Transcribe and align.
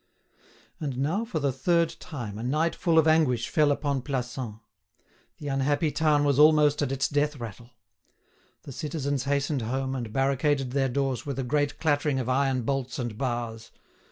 And 0.79 0.97
now 0.97 1.25
for 1.25 1.37
the 1.37 1.51
third 1.51 1.95
time 1.99 2.39
a 2.39 2.43
night 2.43 2.73
full 2.75 2.97
of 2.97 3.07
anguish 3.07 3.49
fell 3.49 3.71
upon 3.71 4.01
Plassans. 4.01 4.59
The 5.37 5.47
unhappy 5.49 5.91
town 5.91 6.23
was 6.23 6.39
almost 6.39 6.81
at 6.81 6.91
its 6.91 7.07
death 7.07 7.35
rattle. 7.35 7.69
The 8.63 8.71
citizens 8.71 9.25
hastened 9.25 9.61
home 9.61 9.93
and 9.93 10.11
barricaded 10.11 10.71
their 10.71 10.89
doors 10.89 11.27
with 11.27 11.37
a 11.37 11.43
great 11.43 11.79
clattering 11.79 12.17
of 12.19 12.27
iron 12.29 12.63
bolts 12.63 12.97
and 12.97 13.15
bars. 13.15 13.69